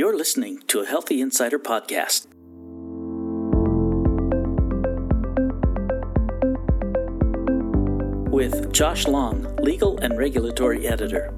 You're 0.00 0.16
listening 0.16 0.60
to 0.68 0.80
a 0.80 0.86
Healthy 0.86 1.20
Insider 1.20 1.58
podcast. 1.58 2.24
With 8.30 8.72
Josh 8.72 9.06
Long, 9.06 9.54
Legal 9.56 9.98
and 9.98 10.16
Regulatory 10.16 10.86
Editor. 10.86 11.34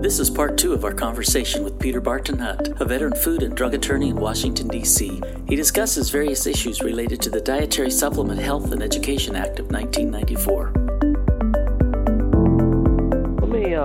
This 0.00 0.18
is 0.18 0.30
part 0.30 0.58
two 0.58 0.72
of 0.72 0.84
our 0.84 0.92
conversation 0.92 1.62
with 1.62 1.78
Peter 1.78 2.00
Barton 2.00 2.40
Hutt, 2.40 2.80
a 2.80 2.84
veteran 2.84 3.14
food 3.14 3.44
and 3.44 3.56
drug 3.56 3.74
attorney 3.74 4.08
in 4.08 4.16
Washington, 4.16 4.66
D.C. 4.66 5.22
He 5.46 5.54
discusses 5.54 6.10
various 6.10 6.48
issues 6.48 6.82
related 6.82 7.22
to 7.22 7.30
the 7.30 7.40
Dietary 7.40 7.92
Supplement 7.92 8.40
Health 8.40 8.72
and 8.72 8.82
Education 8.82 9.36
Act 9.36 9.60
of 9.60 9.70
1994. 9.70 10.83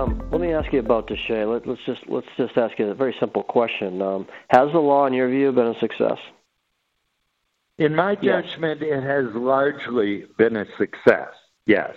Um, 0.00 0.28
let 0.30 0.40
me 0.40 0.52
ask 0.52 0.72
you 0.72 0.80
about 0.80 1.08
DSHEA. 1.08 1.52
Let, 1.52 1.68
us 1.68 1.78
just 1.86 2.00
let's 2.08 2.26
just 2.36 2.56
ask 2.56 2.78
you 2.78 2.88
a 2.88 2.94
very 2.94 3.14
simple 3.20 3.42
question. 3.42 4.00
Um, 4.00 4.26
has 4.48 4.72
the 4.72 4.78
law, 4.78 5.06
in 5.06 5.12
your 5.12 5.28
view, 5.28 5.52
been 5.52 5.68
a 5.68 5.78
success? 5.78 6.18
In 7.78 7.94
my 7.94 8.14
judgment, 8.14 8.80
yes. 8.82 8.98
it 8.98 9.02
has 9.02 9.34
largely 9.34 10.26
been 10.36 10.56
a 10.56 10.66
success. 10.76 11.30
Yes, 11.66 11.94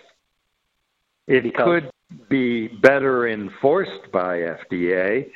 it 1.27 1.43
because? 1.43 1.66
could 1.66 1.91
be 2.29 2.67
better 2.67 3.27
enforced 3.27 4.12
by 4.12 4.38
FDA. 4.71 5.29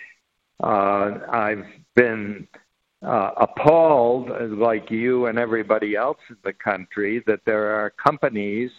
Uh, 0.62 1.20
I've 1.30 1.66
been 1.96 2.48
uh, 3.02 3.32
appalled, 3.38 4.30
like 4.52 4.90
you 4.90 5.28
and 5.28 5.38
everybody 5.38 5.96
else 5.96 6.20
in 6.30 6.38
the 6.44 6.54
country, 6.54 7.24
that 7.28 7.42
there 7.46 7.76
are 7.76 7.92
companies 7.92 8.72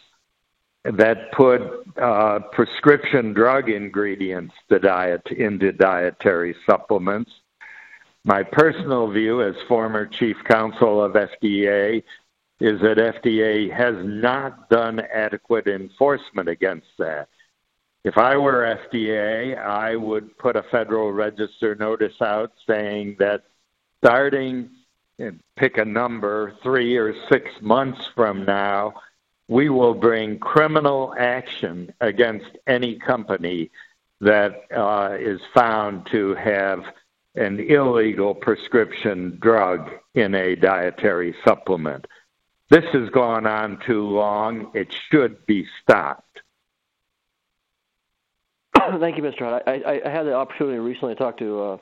that 0.84 1.32
put 1.32 1.60
uh, 2.00 2.40
prescription 2.52 3.32
drug 3.32 3.68
ingredients 3.68 4.54
to 4.68 4.78
diet, 4.78 5.26
into 5.28 5.72
dietary 5.72 6.54
supplements. 6.66 7.30
My 8.24 8.42
personal 8.42 9.10
view 9.10 9.42
as 9.42 9.54
former 9.66 10.06
chief 10.06 10.36
counsel 10.44 11.02
of 11.02 11.12
FDA 11.12 12.02
is 12.60 12.80
that 12.80 12.96
FDA 12.96 13.72
has 13.72 13.94
not 14.04 14.68
done 14.68 15.00
adequate 15.12 15.66
enforcement 15.66 16.48
against 16.48 16.88
that. 16.98 17.28
If 18.04 18.16
I 18.16 18.36
were 18.36 18.78
FDA, 18.92 19.58
I 19.58 19.96
would 19.96 20.36
put 20.38 20.56
a 20.56 20.62
Federal 20.64 21.12
Register 21.12 21.74
notice 21.74 22.20
out 22.20 22.52
saying 22.66 23.16
that 23.18 23.44
starting, 24.02 24.70
pick 25.56 25.78
a 25.78 25.84
number, 25.84 26.54
three 26.62 26.96
or 26.96 27.14
six 27.30 27.50
months 27.60 28.00
from 28.14 28.44
now, 28.44 28.94
we 29.48 29.70
will 29.70 29.94
bring 29.94 30.38
criminal 30.38 31.14
action 31.18 31.92
against 32.00 32.50
any 32.66 32.96
company 32.96 33.70
that 34.20 34.64
uh, 34.76 35.16
is 35.18 35.40
found 35.54 36.06
to 36.10 36.34
have 36.34 36.84
an 37.34 37.60
illegal 37.60 38.34
prescription 38.34 39.38
drug 39.40 39.90
in 40.14 40.34
a 40.34 40.54
dietary 40.56 41.34
supplement. 41.44 42.06
This 42.68 42.84
has 42.92 43.08
gone 43.10 43.46
on 43.46 43.78
too 43.86 44.06
long. 44.08 44.70
It 44.74 44.94
should 45.10 45.46
be 45.46 45.66
stopped. 45.82 46.42
Thank 49.00 49.16
you, 49.16 49.22
Mr. 49.22 49.40
Hutt. 49.40 49.62
I, 49.66 49.80
I, 49.80 50.00
I, 50.04 50.10
had 50.10 50.24
the 50.24 50.34
opportunity 50.34 50.78
recently 50.78 51.14
to 51.14 51.18
talk 51.18 51.38
to 51.38 51.62
uh, 51.62 51.76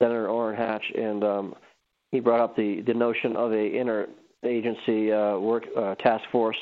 Senator 0.00 0.28
Orrin 0.28 0.56
Hatch, 0.56 0.84
and 0.96 1.24
um, 1.24 1.54
he 2.12 2.20
brought 2.20 2.40
up 2.40 2.56
the, 2.56 2.82
the 2.82 2.94
notion 2.94 3.36
of 3.36 3.52
a 3.52 3.56
interagency 4.44 5.10
uh, 5.10 5.38
work 5.40 5.66
uh, 5.76 5.94
task 5.96 6.24
force, 6.30 6.58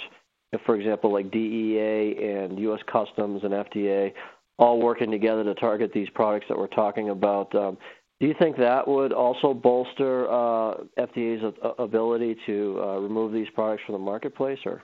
for 0.64 0.77
example, 0.77 1.12
like 1.12 1.30
DEA 1.30 2.16
and 2.22 2.58
U.S. 2.60 2.80
Customs 2.91 3.42
and 3.44 3.52
FDA, 3.52 4.12
all 4.58 4.80
working 4.80 5.10
together 5.10 5.44
to 5.44 5.54
target 5.54 5.92
these 5.92 6.08
products 6.14 6.46
that 6.48 6.58
we're 6.58 6.66
talking 6.68 7.10
about. 7.10 7.54
Um, 7.54 7.78
do 8.20 8.27
you 8.27 8.34
think 8.38 8.56
that 8.56 8.86
would 8.88 9.12
also 9.12 9.54
bolster 9.54 10.26
uh, 10.28 10.78
FDA's 10.98 11.54
ability 11.78 12.36
to 12.47 12.81
uh, 12.82 12.98
remove 12.98 13.32
these 13.32 13.47
products 13.54 13.82
from 13.87 13.92
the 13.92 14.00
marketplace, 14.00 14.58
or 14.66 14.82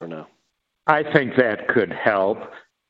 or 0.00 0.06
no? 0.06 0.26
I 0.86 1.02
think 1.12 1.32
that 1.36 1.68
could 1.68 1.92
help. 1.92 2.38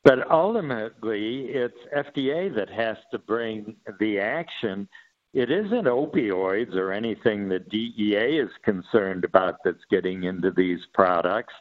But 0.03 0.29
ultimately, 0.31 1.45
it's 1.49 1.77
FDA 1.95 2.53
that 2.55 2.69
has 2.69 2.97
to 3.11 3.19
bring 3.19 3.75
the 3.99 4.19
action. 4.19 4.87
It 5.33 5.51
isn't 5.51 5.85
opioids 5.85 6.75
or 6.75 6.91
anything 6.91 7.47
that 7.49 7.69
DEA 7.69 8.39
is 8.39 8.49
concerned 8.65 9.23
about 9.23 9.57
that's 9.63 9.83
getting 9.89 10.23
into 10.23 10.51
these 10.51 10.79
products. 10.93 11.53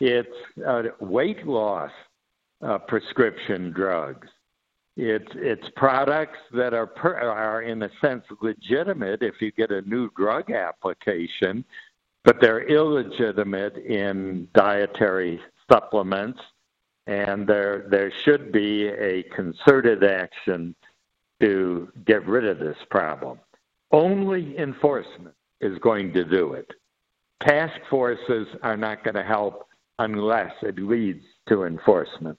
It's 0.00 0.28
uh, 0.66 0.82
weight 1.00 1.46
loss 1.46 1.90
uh, 2.62 2.78
prescription 2.78 3.72
drugs. 3.72 4.28
It's 4.96 5.30
it's 5.34 5.66
products 5.76 6.38
that 6.52 6.72
are 6.72 6.86
per, 6.86 7.18
are 7.18 7.62
in 7.62 7.82
a 7.82 7.90
sense 8.00 8.24
legitimate 8.40 9.22
if 9.22 9.34
you 9.40 9.52
get 9.52 9.70
a 9.70 9.82
new 9.82 10.10
drug 10.16 10.50
application, 10.50 11.64
but 12.24 12.40
they're 12.40 12.66
illegitimate 12.66 13.76
in 13.76 14.48
dietary 14.54 15.40
supplements 15.70 16.40
and 17.06 17.46
there 17.46 17.86
there 17.90 18.12
should 18.24 18.52
be 18.52 18.88
a 18.88 19.22
concerted 19.34 20.02
action 20.02 20.74
to 21.40 21.88
get 22.06 22.26
rid 22.26 22.46
of 22.46 22.58
this 22.58 22.76
problem. 22.90 23.38
Only 23.92 24.58
enforcement 24.58 25.34
is 25.60 25.78
going 25.78 26.12
to 26.14 26.24
do 26.24 26.54
it. 26.54 26.70
Task 27.42 27.78
forces 27.88 28.48
are 28.62 28.76
not 28.76 29.04
going 29.04 29.14
to 29.14 29.22
help 29.22 29.68
unless 29.98 30.52
it 30.62 30.78
leads 30.78 31.24
to 31.48 31.64
enforcement. 31.64 32.38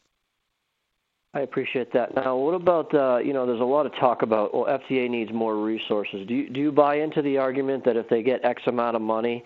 I 1.34 1.42
appreciate 1.42 1.94
that. 1.94 2.16
Now, 2.16 2.36
what 2.36 2.54
about 2.54 2.94
uh, 2.96 3.18
you 3.18 3.34
know? 3.34 3.46
There's 3.46 3.60
a 3.60 3.64
lot 3.64 3.86
of 3.86 3.94
talk 4.00 4.22
about 4.22 4.54
well, 4.54 4.66
FDA 4.66 5.10
needs 5.10 5.32
more 5.32 5.56
resources. 5.56 6.26
Do 6.28 6.34
you 6.34 6.50
do 6.50 6.60
you 6.60 6.72
buy 6.72 6.96
into 6.96 7.22
the 7.22 7.38
argument 7.38 7.86
that 7.86 7.96
if 7.96 8.10
they 8.10 8.24
get 8.24 8.44
X 8.44 8.64
amount 8.66 8.96
of 8.96 9.02
money, 9.02 9.44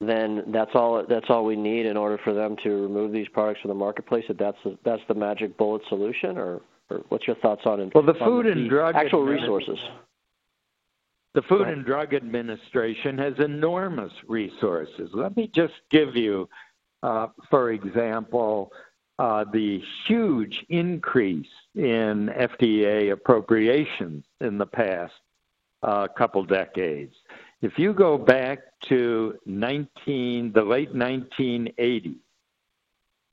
then 0.00 0.44
that's 0.48 0.70
all 0.74 1.04
that's 1.08 1.26
all 1.28 1.44
we 1.44 1.56
need 1.56 1.86
in 1.86 1.96
order 1.96 2.18
for 2.24 2.32
them 2.32 2.56
to 2.62 2.70
remove 2.70 3.12
these 3.12 3.28
products 3.28 3.60
from 3.60 3.68
the 3.68 3.74
marketplace. 3.74 4.24
That 4.28 4.38
that's 4.38 4.56
the, 4.64 4.78
that's 4.84 5.02
the 5.08 5.14
magic 5.14 5.56
bullet 5.58 5.82
solution, 5.88 6.38
or, 6.38 6.62
or 6.88 7.02
what's 7.08 7.26
your 7.26 7.36
thoughts 7.36 7.62
on 7.66 7.90
well 7.94 8.04
the 8.04 8.14
food 8.14 8.46
and 8.46 8.70
drug 8.70 8.94
actual 8.94 9.24
resources? 9.24 9.78
The 11.34 11.42
Food 11.42 11.66
and 11.66 11.84
Drug 11.84 12.14
Administration 12.14 13.18
has 13.18 13.34
enormous 13.40 14.12
resources. 14.28 15.10
Let 15.12 15.36
me 15.36 15.50
just 15.52 15.74
give 15.90 16.14
you, 16.14 16.48
uh, 17.04 17.28
for 17.50 17.70
example, 17.70 18.72
uh, 19.18 19.44
the 19.52 19.82
huge 20.06 20.64
increase 20.70 21.54
in 21.74 22.32
FDA 22.34 23.12
appropriations 23.12 24.24
in 24.40 24.56
the 24.56 24.64
past 24.64 25.12
uh, 25.82 26.08
couple 26.08 26.42
decades. 26.46 27.14
If 27.60 27.78
you 27.78 27.92
go 27.92 28.16
back 28.16 28.60
to 28.88 29.38
19, 29.44 30.52
the 30.52 30.62
late 30.62 30.94
1980s 30.94 32.16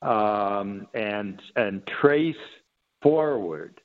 um, 0.02 0.88
and 0.94 1.42
and 1.56 1.88
trace 1.88 2.36
forward 3.02 3.80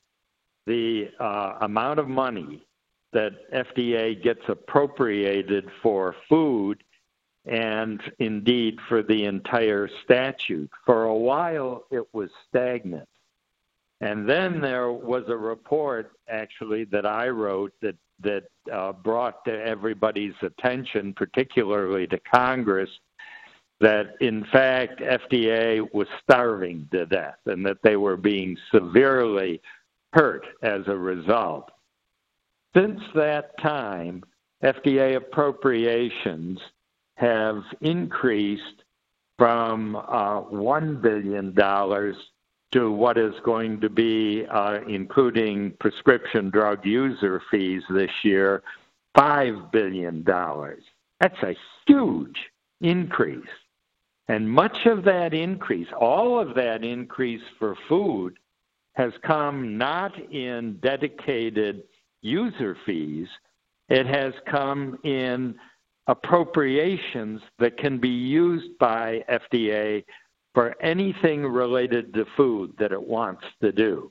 the 0.66 1.10
uh, 1.20 1.58
amount 1.60 2.00
of 2.00 2.08
money 2.08 2.66
that 3.12 3.52
FDA 3.52 4.20
gets 4.20 4.42
appropriated 4.48 5.68
for 5.80 6.16
food 6.28 6.82
and 7.46 8.00
indeed 8.18 8.78
for 8.88 9.02
the 9.02 9.24
entire 9.24 9.88
statute. 10.04 10.70
For 10.84 11.04
a 11.04 11.16
while, 11.16 11.84
it 11.90 12.06
was 12.12 12.28
stagnant. 12.48 13.08
And 14.00 14.28
then 14.28 14.60
there 14.60 14.92
was 14.92 15.24
a 15.28 15.36
report, 15.36 16.12
actually, 16.28 16.84
that 16.84 17.06
I 17.06 17.28
wrote 17.28 17.72
that 17.80 17.96
that 18.22 18.44
uh, 18.72 18.92
brought 18.92 19.44
to 19.44 19.52
everybody's 19.52 20.34
attention, 20.42 21.12
particularly 21.12 22.06
to 22.06 22.18
Congress, 22.20 22.88
that 23.80 24.14
in 24.20 24.44
fact 24.50 25.00
FDA 25.00 25.86
was 25.92 26.08
starving 26.22 26.88
to 26.92 27.04
death 27.04 27.36
and 27.44 27.64
that 27.66 27.76
they 27.82 27.96
were 27.96 28.16
being 28.16 28.56
severely 28.72 29.60
hurt 30.14 30.46
as 30.62 30.80
a 30.86 30.96
result. 30.96 31.70
Since 32.74 33.00
that 33.14 33.58
time, 33.60 34.24
FDA 34.64 35.16
appropriations 35.16 36.58
have 37.16 37.62
increased 37.80 38.84
from 39.38 39.96
uh, 39.96 40.42
$1 40.42 41.02
billion 41.02 41.54
to 42.72 42.90
what 42.90 43.18
is 43.18 43.34
going 43.44 43.80
to 43.80 43.88
be, 43.88 44.44
uh, 44.50 44.80
including 44.88 45.72
prescription 45.78 46.50
drug 46.50 46.84
user 46.84 47.42
fees 47.50 47.82
this 47.90 48.10
year, 48.22 48.62
$5 49.16 49.70
billion. 49.72 50.24
That's 51.20 51.42
a 51.42 51.56
huge 51.86 52.50
increase. 52.80 53.44
And 54.28 54.50
much 54.50 54.86
of 54.86 55.04
that 55.04 55.32
increase, 55.32 55.88
all 55.98 56.40
of 56.40 56.54
that 56.56 56.84
increase 56.84 57.42
for 57.58 57.76
food, 57.88 58.38
has 58.94 59.12
come 59.22 59.78
not 59.78 60.18
in 60.32 60.78
dedicated 60.82 61.84
user 62.22 62.76
fees, 62.84 63.28
it 63.88 64.06
has 64.06 64.32
come 64.46 64.98
in 65.04 65.54
appropriations 66.06 67.40
that 67.58 67.76
can 67.78 67.98
be 67.98 68.08
used 68.08 68.78
by 68.78 69.24
FDA 69.28 70.04
for 70.54 70.74
anything 70.82 71.44
related 71.44 72.14
to 72.14 72.24
food 72.36 72.72
that 72.78 72.92
it 72.92 73.02
wants 73.02 73.44
to 73.60 73.72
do. 73.72 74.10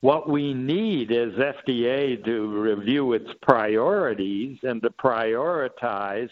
What 0.00 0.28
we 0.28 0.52
need 0.52 1.10
is 1.10 1.32
FDA 1.32 2.22
to 2.24 2.60
review 2.60 3.14
its 3.14 3.30
priorities 3.42 4.58
and 4.62 4.82
to 4.82 4.90
prioritize 4.90 6.28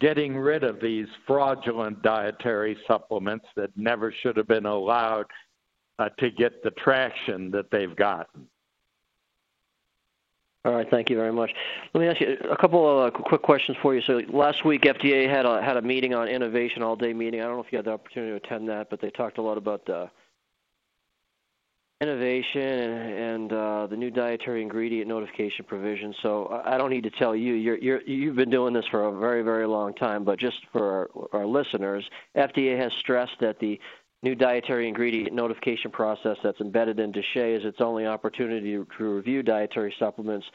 getting 0.00 0.36
rid 0.36 0.64
of 0.64 0.80
these 0.80 1.06
fraudulent 1.26 2.02
dietary 2.02 2.76
supplements 2.86 3.46
that 3.56 3.70
never 3.76 4.12
should 4.22 4.36
have 4.36 4.48
been 4.48 4.66
allowed 4.66 5.26
uh, 5.98 6.08
to 6.18 6.30
get 6.30 6.62
the 6.62 6.70
traction 6.72 7.50
that 7.50 7.70
they've 7.70 7.96
gotten. 7.96 8.46
All 10.64 10.74
right, 10.74 10.88
thank 10.90 11.08
you 11.08 11.16
very 11.16 11.32
much. 11.32 11.52
Let 11.94 12.00
me 12.00 12.08
ask 12.08 12.20
you 12.20 12.36
a 12.50 12.56
couple 12.56 12.86
of 12.86 13.06
uh, 13.06 13.16
quick 13.16 13.42
questions 13.42 13.78
for 13.80 13.94
you. 13.94 14.02
So 14.02 14.20
last 14.28 14.64
week, 14.64 14.82
FDA 14.82 15.28
had 15.28 15.46
a 15.46 15.62
had 15.62 15.76
a 15.76 15.82
meeting 15.82 16.14
on 16.14 16.28
innovation, 16.28 16.82
all 16.82 16.96
day 16.96 17.12
meeting. 17.12 17.40
I 17.40 17.44
don't 17.44 17.56
know 17.56 17.62
if 17.62 17.72
you 17.72 17.78
had 17.78 17.86
the 17.86 17.92
opportunity 17.92 18.32
to 18.32 18.44
attend 18.44 18.68
that, 18.68 18.90
but 18.90 19.00
they 19.00 19.10
talked 19.10 19.38
a 19.38 19.42
lot 19.42 19.56
about 19.56 19.88
uh, 19.88 20.08
innovation 22.00 22.62
and, 22.62 23.52
uh, 23.52 23.86
the 23.88 23.96
new 23.96 24.10
dietary 24.10 24.62
ingredient 24.62 25.08
notification 25.08 25.64
provision. 25.64 26.14
So 26.22 26.62
I 26.64 26.78
don't 26.78 26.90
need 26.90 27.02
to 27.04 27.10
tell 27.10 27.34
you, 27.34 27.54
you're, 27.54 28.00
you've 28.02 28.36
been 28.36 28.50
doing 28.50 28.72
this 28.72 28.84
for 28.90 29.08
a 29.08 29.18
very, 29.18 29.42
very 29.42 29.66
long 29.66 29.94
time. 29.94 30.22
But 30.22 30.38
just 30.38 30.58
for 30.72 31.10
our 31.32 31.46
listeners, 31.46 32.08
FDA 32.36 32.78
has 32.78 32.92
stressed 33.00 33.36
that 33.40 33.58
the 33.58 33.80
new 34.22 34.34
dietary 34.34 34.88
ingredient 34.88 35.32
notification 35.32 35.90
process 35.90 36.36
that's 36.42 36.60
embedded 36.60 36.98
in 36.98 37.12
DSHEA 37.12 37.58
is 37.58 37.64
its 37.64 37.80
only 37.80 38.06
opportunity 38.06 38.72
to 38.72 38.86
review 38.98 39.42
dietary 39.42 39.94
supplements 39.98 40.46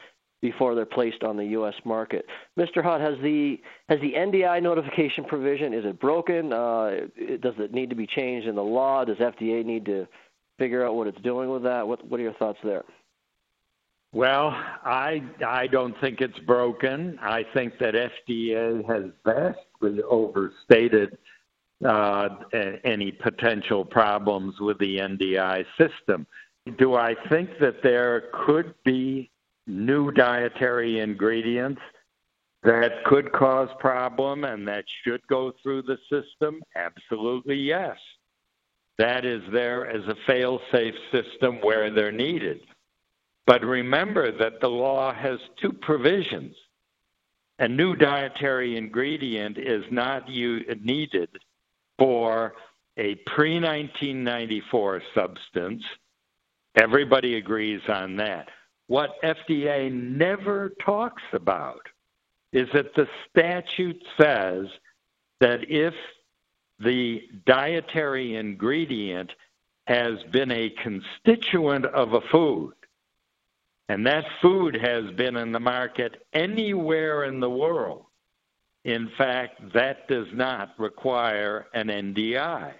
before 0.42 0.74
they're 0.74 0.84
placed 0.84 1.22
on 1.22 1.38
the 1.38 1.44
U.S. 1.46 1.74
market. 1.86 2.26
Mr. 2.58 2.82
Hutt, 2.82 3.00
has 3.00 3.14
the 3.22 3.58
has 3.88 3.98
the 4.00 4.12
NDI 4.12 4.62
notification 4.62 5.24
provision 5.24 5.72
is 5.72 5.86
it 5.86 5.98
broken? 5.98 6.52
Uh, 6.52 7.06
does 7.40 7.54
it 7.58 7.72
need 7.72 7.88
to 7.88 7.96
be 7.96 8.06
changed 8.06 8.46
in 8.46 8.54
the 8.54 8.62
law? 8.62 9.04
Does 9.04 9.16
FDA 9.16 9.64
need 9.64 9.86
to 9.86 10.06
figure 10.58 10.86
out 10.86 10.96
what 10.96 11.06
it's 11.06 11.20
doing 11.22 11.48
with 11.48 11.62
that? 11.62 11.88
What 11.88 12.06
what 12.06 12.20
are 12.20 12.22
your 12.22 12.34
thoughts 12.34 12.58
there? 12.62 12.84
Well, 14.12 14.50
I 14.50 15.22
I 15.44 15.66
don't 15.66 15.98
think 16.00 16.20
it's 16.20 16.38
broken. 16.40 17.18
I 17.22 17.44
think 17.54 17.78
that 17.78 17.94
FDA 17.94 18.86
has 18.86 19.04
vastly 19.24 20.02
overstated 20.02 21.16
Uh, 21.84 22.28
any 22.84 23.12
potential 23.12 23.84
problems 23.84 24.58
with 24.58 24.78
the 24.78 24.96
NDI 24.96 25.66
system. 25.76 26.26
Do 26.78 26.94
I 26.94 27.14
think 27.28 27.58
that 27.60 27.82
there 27.82 28.30
could 28.46 28.74
be 28.86 29.30
new 29.66 30.10
dietary 30.10 31.00
ingredients 31.00 31.82
that 32.62 33.04
could 33.04 33.30
cause 33.32 33.68
problem 33.80 34.44
and 34.44 34.66
that 34.66 34.86
should 35.02 35.20
go 35.26 35.52
through 35.62 35.82
the 35.82 35.98
system? 36.08 36.62
Absolutely 36.74 37.56
yes. 37.56 37.98
That 38.96 39.26
is 39.26 39.42
there 39.52 39.86
as 39.86 40.08
a 40.08 40.16
fail-safe 40.26 40.94
system 41.12 41.60
where 41.60 41.90
they're 41.90 42.10
needed. 42.10 42.60
But 43.46 43.62
remember 43.62 44.32
that 44.38 44.62
the 44.62 44.68
law 44.68 45.12
has 45.12 45.38
two 45.60 45.74
provisions. 45.74 46.56
A 47.58 47.68
new 47.68 47.94
dietary 47.94 48.78
ingredient 48.78 49.58
is 49.58 49.84
not 49.90 50.30
needed 50.30 51.28
for 51.98 52.54
a 52.96 53.14
pre 53.26 53.54
1994 53.54 55.02
substance. 55.14 55.82
Everybody 56.76 57.36
agrees 57.36 57.82
on 57.88 58.16
that. 58.16 58.48
What 58.86 59.20
FDA 59.22 59.92
never 59.92 60.72
talks 60.84 61.22
about 61.32 61.86
is 62.52 62.68
that 62.72 62.94
the 62.94 63.08
statute 63.30 64.02
says 64.20 64.66
that 65.40 65.70
if 65.70 65.94
the 66.78 67.22
dietary 67.46 68.36
ingredient 68.36 69.32
has 69.86 70.22
been 70.32 70.50
a 70.50 70.70
constituent 70.70 71.84
of 71.86 72.14
a 72.14 72.20
food, 72.32 72.74
and 73.88 74.06
that 74.06 74.24
food 74.40 74.74
has 74.74 75.10
been 75.12 75.36
in 75.36 75.52
the 75.52 75.60
market 75.60 76.26
anywhere 76.32 77.24
in 77.24 77.40
the 77.40 77.50
world, 77.50 78.03
in 78.84 79.10
fact, 79.16 79.72
that 79.72 80.06
does 80.08 80.26
not 80.34 80.70
require 80.78 81.66
an 81.72 81.88
NDI. 81.88 82.72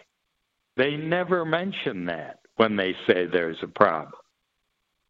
They 0.77 0.97
never 0.97 1.45
mention 1.45 2.05
that 2.07 2.41
when 2.57 2.77
they 2.77 2.95
say 3.07 3.27
there's 3.27 3.63
a 3.63 3.69
problem. 3.69 4.13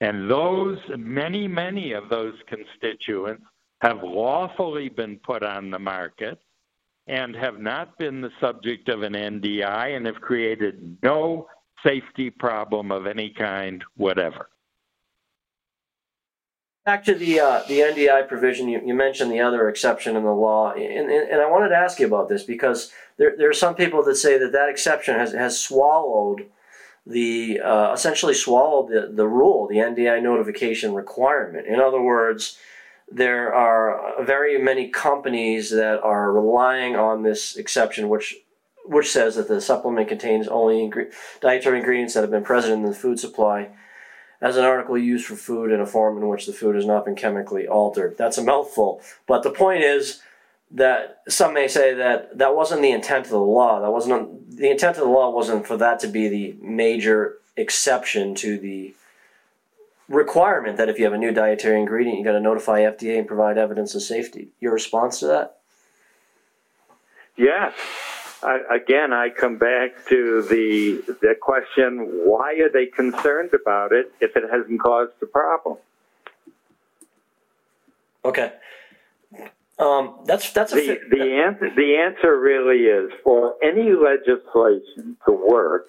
And 0.00 0.30
those, 0.30 0.78
many, 0.96 1.48
many 1.48 1.92
of 1.92 2.08
those 2.08 2.34
constituents 2.46 3.44
have 3.80 4.02
lawfully 4.02 4.88
been 4.88 5.18
put 5.18 5.42
on 5.42 5.70
the 5.70 5.78
market 5.78 6.38
and 7.06 7.34
have 7.34 7.58
not 7.58 7.98
been 7.98 8.20
the 8.20 8.30
subject 8.40 8.88
of 8.88 9.02
an 9.02 9.12
NDI 9.12 9.96
and 9.96 10.06
have 10.06 10.20
created 10.20 10.96
no 11.02 11.48
safety 11.84 12.30
problem 12.30 12.90
of 12.90 13.06
any 13.06 13.30
kind 13.30 13.84
whatever. 13.96 14.48
Back 16.84 17.04
to 17.04 17.14
the 17.14 17.40
uh, 17.40 17.62
the 17.66 17.80
NDI 17.80 18.28
provision, 18.28 18.68
you, 18.68 18.78
you, 18.84 18.92
mentioned 18.92 19.32
the 19.32 19.40
other 19.40 19.70
exception 19.70 20.16
in 20.16 20.22
the 20.22 20.32
law, 20.32 20.72
and, 20.72 21.10
and, 21.10 21.30
and, 21.30 21.40
I 21.40 21.50
wanted 21.50 21.70
to 21.70 21.76
ask 21.76 21.98
you 21.98 22.06
about 22.06 22.28
this 22.28 22.42
because 22.42 22.92
there, 23.16 23.34
there 23.38 23.48
are 23.48 23.54
some 23.54 23.74
people 23.74 24.02
that 24.02 24.16
say 24.16 24.36
that 24.36 24.52
that 24.52 24.68
exception 24.68 25.18
has, 25.18 25.32
has 25.32 25.58
swallowed 25.58 26.44
the 27.06 27.58
uh, 27.60 27.94
essentially 27.94 28.34
swallowed 28.34 28.90
the, 28.90 29.10
the 29.10 29.26
rule, 29.26 29.66
the 29.66 29.76
NDI 29.76 30.22
notification 30.22 30.92
requirement. 30.92 31.66
In 31.66 31.80
other 31.80 32.02
words, 32.02 32.58
there 33.10 33.54
are 33.54 34.22
very 34.22 34.60
many 34.60 34.88
companies 34.88 35.70
that 35.70 36.02
are 36.02 36.30
relying 36.32 36.96
on 36.96 37.22
this 37.22 37.56
exception, 37.56 38.10
which 38.10 38.34
which 38.84 39.10
says 39.10 39.36
that 39.36 39.48
the 39.48 39.62
supplement 39.62 40.08
contains 40.08 40.48
only 40.48 40.86
ingre- 40.86 41.10
dietary 41.40 41.78
ingredients 41.78 42.12
that 42.12 42.20
have 42.20 42.30
been 42.30 42.44
present 42.44 42.74
in 42.74 42.82
the 42.82 42.92
food 42.92 43.18
supply 43.18 43.70
as 44.44 44.58
an 44.58 44.64
article 44.64 44.98
used 44.98 45.24
for 45.24 45.36
food 45.36 45.72
in 45.72 45.80
a 45.80 45.86
form 45.86 46.18
in 46.18 46.28
which 46.28 46.44
the 46.44 46.52
food 46.52 46.74
has 46.74 46.84
not 46.84 47.06
been 47.06 47.14
chemically 47.14 47.66
altered. 47.66 48.14
That's 48.18 48.36
a 48.36 48.44
mouthful. 48.44 49.00
But 49.26 49.42
the 49.42 49.48
point 49.48 49.82
is 49.82 50.20
that 50.70 51.22
some 51.26 51.54
may 51.54 51.66
say 51.66 51.94
that 51.94 52.36
that 52.36 52.54
wasn't 52.54 52.82
the 52.82 52.90
intent 52.90 53.24
of 53.24 53.30
the 53.30 53.38
law. 53.38 53.80
That 53.80 53.90
wasn't 53.90 54.54
the 54.58 54.70
intent 54.70 54.98
of 54.98 55.04
the 55.04 55.08
law 55.08 55.30
wasn't 55.30 55.66
for 55.66 55.78
that 55.78 55.98
to 56.00 56.08
be 56.08 56.28
the 56.28 56.56
major 56.60 57.38
exception 57.56 58.34
to 58.34 58.58
the 58.58 58.94
requirement 60.10 60.76
that 60.76 60.90
if 60.90 60.98
you 60.98 61.06
have 61.06 61.14
a 61.14 61.18
new 61.18 61.32
dietary 61.32 61.80
ingredient, 61.80 62.18
you 62.18 62.24
got 62.24 62.32
to 62.32 62.40
notify 62.40 62.80
FDA 62.80 63.16
and 63.18 63.26
provide 63.26 63.56
evidence 63.56 63.94
of 63.94 64.02
safety. 64.02 64.48
Your 64.60 64.74
response 64.74 65.20
to 65.20 65.26
that? 65.28 65.56
Yes. 67.34 67.72
I, 68.44 68.76
again, 68.76 69.12
I 69.12 69.30
come 69.30 69.58
back 69.58 70.06
to 70.08 70.42
the 70.42 71.02
the 71.20 71.34
question: 71.40 71.98
Why 72.24 72.54
are 72.60 72.70
they 72.70 72.86
concerned 72.86 73.50
about 73.54 73.92
it 73.92 74.12
if 74.20 74.36
it 74.36 74.44
hasn't 74.50 74.80
caused 74.80 75.12
a 75.22 75.26
problem? 75.26 75.78
Okay, 78.24 78.52
um, 79.78 80.20
that's 80.24 80.52
that's 80.52 80.72
the 80.72 80.80
fi- 80.80 81.16
the 81.16 81.42
answer. 81.44 81.70
The 81.74 81.96
answer 81.96 82.38
really 82.38 82.84
is 82.84 83.10
for 83.24 83.54
any 83.62 83.92
legislation 83.92 85.16
to 85.26 85.32
work, 85.32 85.88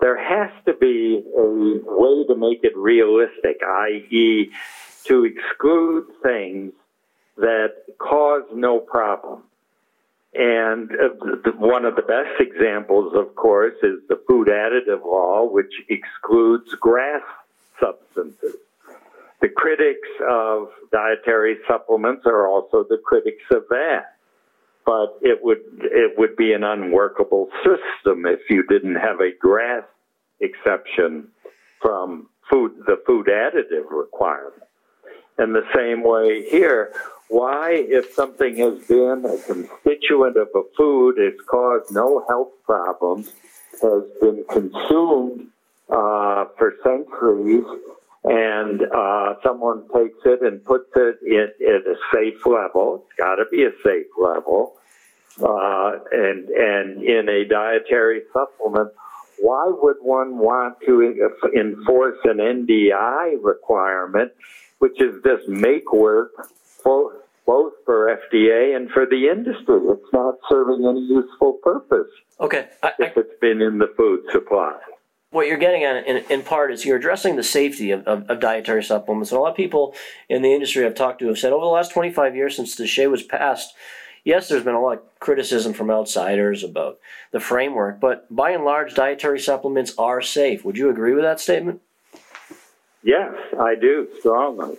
there 0.00 0.16
has 0.16 0.50
to 0.66 0.74
be 0.74 1.24
a 1.36 1.42
way 1.42 2.26
to 2.28 2.36
make 2.36 2.62
it 2.62 2.76
realistic, 2.76 3.60
i.e., 3.62 4.50
to 5.06 5.24
exclude 5.24 6.06
things 6.22 6.72
that 7.36 7.70
cause 7.98 8.44
no 8.54 8.78
problem. 8.78 9.42
And 10.34 10.90
uh, 10.90 11.52
one 11.58 11.84
of 11.84 11.94
the 11.94 12.02
best 12.02 12.40
examples, 12.40 13.14
of 13.14 13.34
course, 13.36 13.76
is 13.82 14.00
the 14.08 14.20
food 14.26 14.48
additive 14.48 15.04
law, 15.04 15.48
which 15.48 15.72
excludes 15.88 16.74
GRAS 16.80 17.22
substances. 17.80 18.56
The 19.40 19.48
critics 19.48 20.08
of 20.28 20.70
dietary 20.90 21.58
supplements 21.68 22.22
are 22.26 22.48
also 22.48 22.84
the 22.88 22.98
critics 23.04 23.44
of 23.50 23.64
that. 23.70 24.16
But 24.86 25.18
it 25.22 25.42
would 25.42 25.62
it 25.80 26.18
would 26.18 26.36
be 26.36 26.52
an 26.52 26.62
unworkable 26.62 27.48
system 27.58 28.26
if 28.26 28.40
you 28.50 28.64
didn't 28.66 28.96
have 28.96 29.20
a 29.20 29.30
GRAS 29.32 29.84
exception 30.40 31.28
from 31.80 32.28
food 32.50 32.72
the 32.86 33.00
food 33.06 33.26
additive 33.26 33.90
requirement. 33.90 34.62
In 35.38 35.52
the 35.52 35.66
same 35.74 36.02
way 36.02 36.48
here, 36.48 36.92
why, 37.28 37.84
if 37.88 38.12
something 38.14 38.56
has 38.56 38.86
been 38.86 39.24
a 39.24 39.38
constituent 39.38 40.36
of 40.36 40.48
a 40.54 40.62
food, 40.76 41.16
it's 41.18 41.40
caused 41.46 41.92
no 41.92 42.24
health 42.28 42.52
problems, 42.64 43.32
has 43.80 44.02
been 44.20 44.44
consumed 44.50 45.48
uh, 45.88 46.44
for 46.58 46.74
centuries, 46.82 47.64
and 48.24 48.82
uh, 48.94 49.34
someone 49.42 49.82
takes 49.94 50.18
it 50.24 50.42
and 50.42 50.64
puts 50.64 50.90
it 50.96 51.18
in, 51.26 51.48
at 51.66 51.86
a 51.86 51.96
safe 52.12 52.46
level, 52.46 53.04
it's 53.04 53.18
got 53.18 53.36
to 53.36 53.44
be 53.50 53.64
a 53.64 53.72
safe 53.82 54.06
level, 54.20 54.74
uh, 55.42 55.92
and 56.12 56.48
and 56.48 57.02
in 57.02 57.28
a 57.28 57.44
dietary 57.44 58.22
supplement, 58.32 58.90
why 59.40 59.66
would 59.66 59.96
one 60.00 60.38
want 60.38 60.76
to 60.86 61.28
enforce 61.56 62.18
an 62.24 62.36
NDI 62.36 63.36
requirement, 63.42 64.32
which 64.78 65.00
is 65.00 65.22
just 65.24 65.48
make 65.48 65.92
work 65.92 66.30
both, 66.84 67.12
both 67.46 67.72
for 67.84 68.16
FDA 68.30 68.76
and 68.76 68.90
for 68.90 69.06
the 69.06 69.28
industry. 69.28 69.80
It's 69.88 70.12
not 70.12 70.34
serving 70.48 70.86
any 70.86 71.00
useful 71.00 71.54
purpose. 71.62 72.08
Okay. 72.40 72.68
I, 72.82 72.92
if 72.98 73.16
it's 73.16 73.38
been 73.40 73.60
in 73.60 73.78
the 73.78 73.92
food 73.96 74.20
supply. 74.32 74.78
what 75.30 75.46
you're 75.46 75.56
getting 75.56 75.84
at 75.84 76.06
in, 76.06 76.24
in 76.30 76.42
part 76.42 76.72
is 76.72 76.84
you're 76.84 76.96
addressing 76.96 77.36
the 77.36 77.42
safety 77.42 77.90
of, 77.90 78.06
of, 78.06 78.28
of, 78.30 78.40
dietary 78.40 78.84
supplements. 78.84 79.32
And 79.32 79.38
a 79.38 79.40
lot 79.42 79.50
of 79.50 79.56
people 79.56 79.94
in 80.28 80.42
the 80.42 80.52
industry 80.52 80.86
I've 80.86 80.94
talked 80.94 81.18
to 81.20 81.28
have 81.28 81.38
said 81.38 81.52
over 81.52 81.64
the 81.64 81.70
last 81.70 81.92
25 81.92 82.36
years 82.36 82.56
since 82.56 82.76
the 82.76 82.84
DSHEA 82.84 83.10
was 83.10 83.22
passed, 83.22 83.74
yes, 84.24 84.48
there's 84.48 84.64
been 84.64 84.74
a 84.74 84.80
lot 84.80 84.98
of 84.98 85.20
criticism 85.20 85.72
from 85.72 85.90
outsiders 85.90 86.62
about 86.64 86.98
the 87.32 87.40
framework, 87.40 88.00
but 88.00 88.32
by 88.34 88.50
and 88.50 88.64
large, 88.64 88.94
dietary 88.94 89.40
supplements 89.40 89.94
are 89.98 90.22
safe. 90.22 90.64
Would 90.64 90.76
you 90.76 90.90
agree 90.90 91.14
with 91.14 91.24
that 91.24 91.40
statement? 91.40 91.80
Yes, 93.02 93.34
I 93.60 93.74
do 93.74 94.08
strongly. 94.18 94.76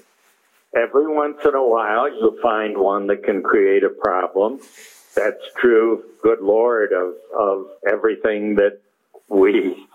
Every 0.75 1.07
once 1.07 1.37
in 1.45 1.55
a 1.55 1.65
while, 1.65 2.11
you'll 2.13 2.41
find 2.41 2.77
one 2.77 3.07
that 3.07 3.23
can 3.23 3.41
create 3.41 3.83
a 3.83 3.89
problem. 3.89 4.59
That's 5.15 5.43
true, 5.57 6.03
good 6.21 6.41
Lord, 6.41 6.91
of, 6.91 7.13
of 7.37 7.67
everything 7.89 8.55
that 8.55 8.79
we 9.29 9.87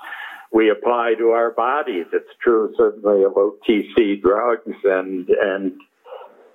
we 0.53 0.71
apply 0.71 1.15
to 1.19 1.31
our 1.31 1.51
bodies. 1.51 2.07
It's 2.13 2.31
true 2.43 2.75
certainly 2.77 3.23
of 3.25 3.35
OTC 3.35 4.21
drugs 4.23 4.75
and 4.85 5.29
and 5.29 5.81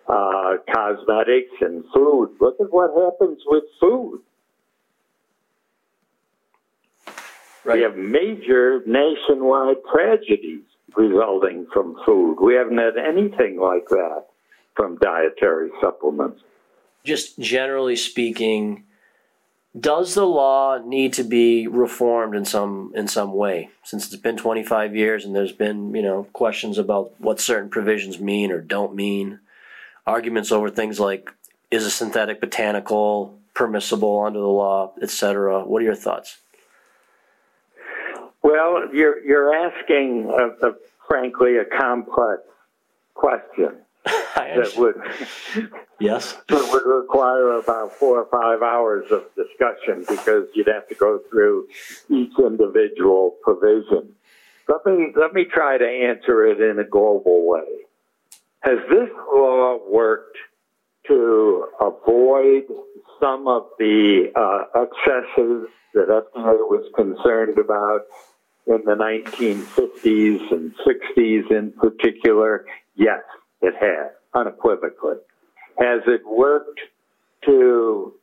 uh, 0.07 0.57
cosmetics 0.73 1.53
and 1.61 1.83
food. 1.93 2.35
Look 2.41 2.59
at 2.59 2.71
what 2.71 2.91
happens 2.95 3.41
with 3.45 3.63
food. 3.79 4.21
Right. 7.63 7.77
We 7.77 7.81
have 7.83 7.95
major 7.95 8.81
nationwide 8.85 9.77
tragedies 9.91 10.63
resulting 10.95 11.67
from 11.73 11.95
food. 12.05 12.37
We 12.41 12.55
haven't 12.55 12.77
had 12.77 12.97
anything 12.97 13.59
like 13.59 13.87
that 13.89 14.25
from 14.75 14.97
dietary 14.97 15.69
supplements. 15.81 16.41
Just 17.03 17.39
generally 17.39 17.95
speaking, 17.95 18.83
does 19.79 20.13
the 20.13 20.25
law 20.25 20.77
need 20.77 21.13
to 21.13 21.23
be 21.23 21.67
reformed 21.67 22.35
in 22.35 22.45
some 22.45 22.93
in 22.95 23.07
some 23.07 23.33
way 23.33 23.69
since 23.83 24.05
it's 24.05 24.15
been 24.15 24.37
25 24.37 24.95
years 24.95 25.25
and 25.25 25.35
there's 25.35 25.51
been 25.51 25.93
you 25.93 26.01
know 26.01 26.23
questions 26.33 26.77
about 26.77 27.11
what 27.19 27.39
certain 27.39 27.69
provisions 27.69 28.19
mean 28.19 28.51
or 28.51 28.61
don't 28.61 28.95
mean 28.95 29.39
arguments 30.07 30.51
over 30.51 30.69
things 30.69 30.99
like 30.99 31.29
is 31.71 31.85
a 31.85 31.91
synthetic 31.91 32.39
botanical 32.39 33.37
permissible 33.53 34.21
under 34.21 34.39
the 34.39 34.47
law 34.47 34.93
etc 35.01 35.65
what 35.65 35.81
are 35.81 35.85
your 35.85 35.95
thoughts 35.95 36.37
well 38.45 38.83
you're 38.93 39.25
you're 39.25 39.53
asking 39.53 40.31
a, 40.31 40.67
a, 40.67 40.73
frankly 41.07 41.57
a 41.57 41.65
complex 41.65 42.41
question 43.15 43.81
that 44.05 44.71
would 44.77 44.95
yes 45.99 46.37
that 46.47 46.69
would 46.71 46.85
require 46.85 47.53
about 47.53 47.91
four 47.93 48.21
or 48.21 48.27
five 48.31 48.61
hours 48.61 49.05
of 49.11 49.23
discussion 49.35 50.05
because 50.07 50.47
you'd 50.53 50.67
have 50.67 50.87
to 50.87 50.95
go 50.95 51.19
through 51.29 51.67
each 52.09 52.33
individual 52.37 53.35
provision. 53.41 54.13
Let 54.67 54.85
me 54.85 55.11
let 55.15 55.33
me 55.33 55.45
try 55.45 55.79
to 55.79 55.87
answer 55.87 56.45
it 56.45 56.61
in 56.61 56.77
a 56.79 56.83
global 56.83 57.47
way. 57.47 57.85
Has 58.59 58.77
this 58.89 59.09
law 59.33 59.79
worked 59.89 60.37
to 61.07 61.67
avoid 61.81 62.63
some 63.19 63.47
of 63.47 63.67
the 63.79 64.31
uh, 64.35 64.81
excesses 64.81 65.67
that 65.93 66.09
FDA 66.09 66.57
was 66.69 66.85
concerned 66.95 67.57
about 67.57 68.01
in 68.67 68.81
the 68.85 68.95
1950s 68.95 70.51
and 70.51 70.73
60s 70.85 71.51
in 71.51 71.71
particular? 71.73 72.65
Yes, 72.95 73.21
it 73.61 73.73
has, 73.79 74.11
unequivocally. 74.33 75.17
Has 75.79 76.01
it 76.07 76.21
worked 76.25 76.79
to 77.45 78.13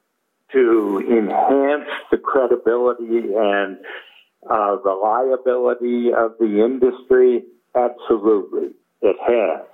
to 0.53 1.03
enhance 1.09 1.89
the 2.11 2.19
credibility 2.19 3.33
and 3.35 3.79
uh, 4.51 4.77
reliability 4.85 6.13
of 6.13 6.33
the 6.39 6.63
industry? 6.65 7.45
Absolutely, 7.75 8.71
it 9.01 9.17
has. 9.27 9.67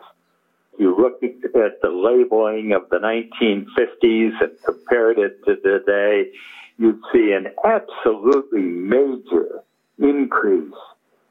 You 0.79 0.97
look 0.97 1.21
at 1.23 1.83
the 1.83 1.89
labeling 1.89 2.73
of 2.73 2.89
the 2.91 2.99
1950s 2.99 4.41
and 4.41 4.53
compared 4.65 5.19
it 5.19 5.45
to 5.45 5.57
today, 5.57 6.31
you'd 6.77 7.01
see 7.13 7.33
an 7.33 7.49
absolutely 7.65 8.63
major 8.63 9.65
increase 9.99 10.75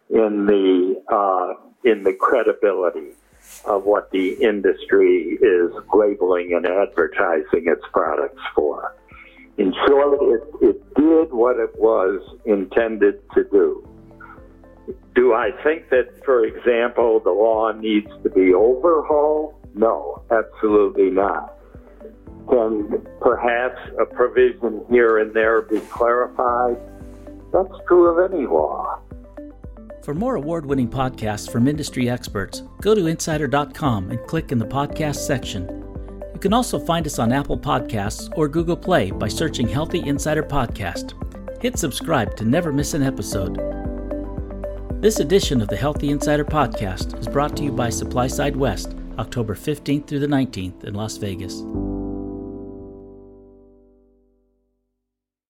in 0.10 0.46
the 0.46 1.02
uh, 1.12 1.54
in 1.84 2.04
the 2.04 2.14
credibility 2.14 3.12
of 3.66 3.84
what 3.84 4.12
the 4.12 4.34
industry 4.34 5.38
is 5.42 5.72
labeling 5.94 6.54
and 6.54 6.66
advertising 6.66 7.66
its 7.68 7.84
products 7.94 8.42
for. 8.56 8.96
In 9.58 9.74
short, 9.88 10.20
it, 10.22 10.44
it 10.62 10.96
did 10.96 11.32
what 11.32 11.58
it 11.58 11.72
was 11.80 12.22
intended 12.46 13.22
to 13.34 13.44
do. 13.46 13.88
Do 15.16 15.34
I 15.34 15.50
think 15.64 15.90
that, 15.90 16.24
for 16.24 16.46
example, 16.46 17.20
the 17.20 17.32
law 17.32 17.72
needs 17.72 18.12
to 18.24 18.30
be 18.30 18.54
overhauled? 18.54 19.56
No, 19.74 20.24
absolutely 20.32 21.10
not. 21.10 21.56
Can 22.50 23.06
perhaps 23.20 23.80
a 24.00 24.06
provision 24.06 24.86
here 24.90 25.18
and 25.18 25.34
there 25.34 25.64
be 25.64 25.80
clarified? 25.82 26.78
That's 27.52 27.74
true 27.88 28.08
of 28.08 28.32
any 28.32 28.46
law. 28.46 29.00
For 30.04 30.14
more 30.14 30.36
award 30.36 30.66
winning 30.66 30.90
podcasts 30.90 31.52
from 31.52 31.68
industry 31.68 32.10
experts, 32.10 32.64
go 32.82 32.96
to 32.96 33.08
insider.com 33.08 34.12
and 34.12 34.26
click 34.26 34.52
in 34.52 34.58
the 34.58 34.66
podcast 34.66 35.18
section. 35.18 35.84
You 36.34 36.40
can 36.40 36.54
also 36.54 36.80
find 36.80 37.06
us 37.06 37.20
on 37.20 37.34
Apple 37.34 37.58
Podcasts 37.58 38.32
or 38.38 38.48
Google 38.48 38.78
Play 38.78 39.12
by 39.12 39.28
searching 39.28 39.68
Healthy 39.68 40.08
Insider 40.08 40.44
Podcast. 40.44 41.14
Hit 41.62 41.78
subscribe 41.78 42.38
to 42.38 42.46
never 42.46 42.72
miss 42.72 42.94
an 42.94 43.04
episode. 43.04 43.58
This 45.02 45.20
edition 45.20 45.62
of 45.62 45.68
the 45.68 45.76
Healthy 45.76 46.10
Insider 46.10 46.46
Podcast 46.46 47.20
is 47.20 47.28
brought 47.28 47.58
to 47.58 47.64
you 47.64 47.72
by 47.72 47.90
SupplySide 47.90 48.56
West, 48.56 48.96
October 49.18 49.56
15th 49.56 50.08
through 50.08 50.20
the 50.20 50.28
19th 50.28 50.84
in 50.84 50.94
Las 50.94 51.18
Vegas. 51.18 51.64